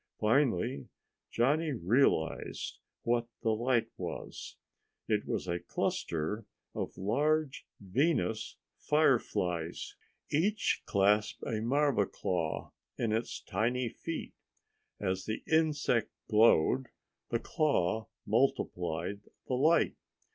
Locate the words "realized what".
1.73-3.27